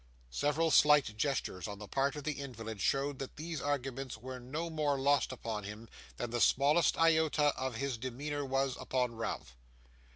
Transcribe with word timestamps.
Several 0.31 0.71
slight 0.71 1.15
gestures 1.15 1.67
on 1.67 1.77
the 1.77 1.87
part 1.87 2.15
of 2.15 2.23
the 2.23 2.31
invalid 2.41 2.81
showed 2.81 3.19
that 3.19 3.35
these 3.37 3.61
arguments 3.61 4.17
were 4.17 4.39
no 4.39 4.67
more 4.67 4.97
lost 4.99 5.31
upon 5.31 5.63
him, 5.63 5.87
than 6.17 6.31
the 6.31 6.41
smallest 6.41 6.97
iota 6.97 7.53
of 7.55 7.75
his 7.75 7.99
demeanour 7.99 8.43
was 8.43 8.75
upon 8.79 9.13
Ralph. 9.13 9.55